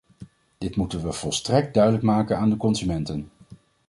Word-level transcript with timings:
Dit 0.57 0.75
moeten 0.75 1.03
we 1.03 1.11
volstrekt 1.11 1.73
duidelijk 1.73 2.03
maken 2.03 2.37
aan 2.37 2.49
de 2.49 2.57
consumenten. 2.57 3.29